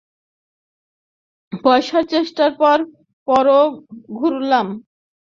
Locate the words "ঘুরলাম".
4.17-4.67